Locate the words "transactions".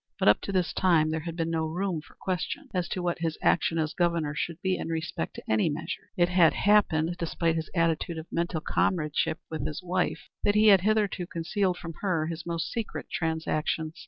13.11-13.93